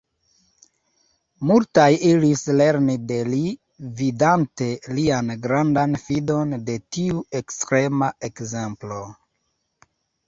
Multaj 1.49 1.89
iris 2.11 2.41
lerni 2.61 2.95
de 3.11 3.19
li, 3.27 3.41
vidante 3.99 4.69
lian 5.01 5.29
grandan 5.47 5.93
fidon 6.07 6.59
de 6.71 6.79
tiu 6.97 7.23
ekstrema 7.43 8.09
ekzemplo. 8.31 9.03